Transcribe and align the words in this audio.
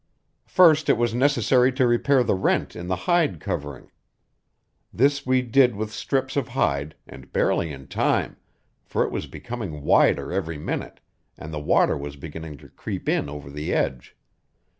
First 0.47 0.89
it 0.89 0.97
was 0.97 1.13
necessary 1.13 1.71
to 1.73 1.85
repair 1.85 2.23
the 2.23 2.33
rent 2.33 2.75
in 2.75 2.87
the 2.87 2.95
hide 3.05 3.39
covering. 3.39 3.91
This 4.91 5.27
we 5.27 5.43
did 5.43 5.75
with 5.75 5.91
strips 5.93 6.35
of 6.35 6.47
hide; 6.47 6.95
and 7.07 7.31
barely 7.31 7.71
in 7.71 7.87
time, 7.87 8.37
for 8.83 9.03
it 9.03 9.11
was 9.11 9.27
becoming 9.27 9.83
wider 9.83 10.33
every 10.33 10.57
minute, 10.57 11.01
and 11.37 11.53
the 11.53 11.59
water 11.59 11.95
was 11.95 12.15
beginning 12.15 12.57
to 12.57 12.69
creep 12.69 13.07
in 13.07 13.29
over 13.29 13.51
the 13.51 13.71
edge. 13.75 14.17